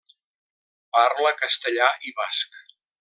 [0.97, 2.59] Parla castellà i basc.